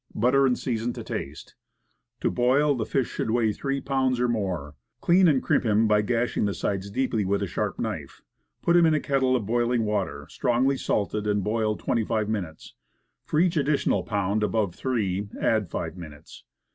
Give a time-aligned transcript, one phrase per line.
[0.15, 1.53] Butter and season to taste.
[2.21, 4.73] To boil, the fish should weigh three pounds or more.
[4.99, 8.23] Clean, and crimp him by gashing the sides deeply with a sharp knife.
[8.63, 12.73] Put him in a kettle of boiling water strongly salted, and boil twenty five minutes.
[13.25, 16.45] For each additional pound above three, add five minutes.